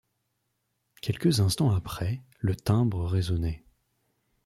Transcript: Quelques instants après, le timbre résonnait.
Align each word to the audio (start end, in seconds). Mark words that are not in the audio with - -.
Quelques 1.03 1.41
instants 1.41 1.75
après, 1.75 2.23
le 2.39 2.55
timbre 2.55 3.05
résonnait. 3.05 3.63